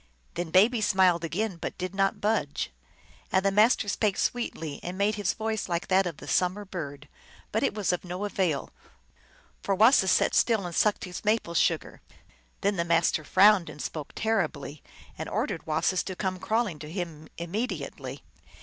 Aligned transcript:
Then 0.33 0.49
Baby 0.49 0.81
smiled 0.81 1.23
again, 1.23 1.57
but 1.57 1.77
did 1.77 1.93
not 1.93 2.19
budge. 2.19 2.71
And 3.31 3.45
the 3.45 3.51
Master 3.51 3.87
spake 3.87 4.17
sweetly 4.17 4.79
and 4.81 4.97
made 4.97 5.13
his 5.13 5.33
voice 5.35 5.69
like 5.69 5.89
that 5.89 6.07
of 6.07 6.17
the 6.17 6.27
summer 6.27 6.65
bird, 6.65 7.07
but 7.51 7.61
it 7.61 7.75
was 7.75 7.93
of 7.93 8.03
no 8.03 8.25
avail, 8.25 8.71
for 9.61 9.75
Wasis 9.75 10.11
sat 10.11 10.33
still 10.33 10.65
and 10.65 10.73
sucked 10.73 11.03
his 11.05 11.23
maple 11.23 11.53
sugar. 11.53 12.01
Then 12.61 12.77
the 12.77 12.83
Master 12.83 13.23
frowned 13.23 13.69
and 13.69 13.79
spoke 13.79 14.13
terribly, 14.15 14.81
and 15.19 15.29
ordered 15.29 15.67
Wasis 15.67 16.01
to 16.05 16.15
come 16.15 16.39
crawling 16.39 16.79
to 16.79 16.91
him 16.91 17.27
immediately. 17.37 18.23